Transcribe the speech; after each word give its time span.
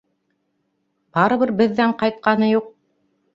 Барыбер 1.17 1.53
беҙҙән 1.59 1.95
ҡайтҡаны 2.01 2.51
юҡ. 2.53 2.73